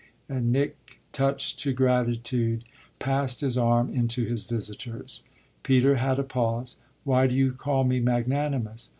[0.27, 2.63] And Nick, touched to gratitude,
[2.97, 5.21] passed his arm into his visitor's.
[5.61, 6.77] Peter had a pause.
[7.03, 8.89] "Why do you call me magnanimous?"